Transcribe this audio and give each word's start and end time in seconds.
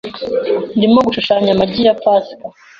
Ndimo 0.77 0.99
gushushanya 1.07 1.49
amagi 1.55 1.81
ya 1.87 1.95
pasika. 2.01 2.45